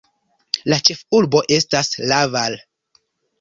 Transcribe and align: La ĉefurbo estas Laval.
La 0.71 0.79
ĉefurbo 0.87 1.41
estas 1.59 1.93
Laval. 2.13 2.59